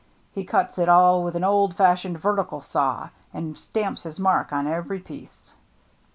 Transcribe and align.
He 0.33 0.43
cuts 0.45 0.79
it 0.79 0.89
all 0.89 1.21
with 1.23 1.35
an 1.35 1.43
old 1.43 1.75
fashioned 1.77 2.17
vertical 2.17 2.59
saw, 2.59 3.09
and 3.31 3.55
stamps 3.55 4.01
his 4.01 4.19
mark 4.19 4.51
on 4.51 4.65
every 4.65 4.97
piece." 4.97 5.53